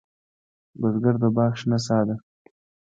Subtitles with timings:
[0.79, 2.15] بزګر د باغ شنه سا ده